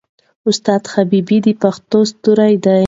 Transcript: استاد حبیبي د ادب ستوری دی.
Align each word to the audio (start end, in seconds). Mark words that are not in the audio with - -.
استاد 0.49 0.83
حبیبي 0.93 1.37
د 1.45 1.45
ادب 1.53 1.93
ستوری 2.09 2.53
دی. 2.63 2.79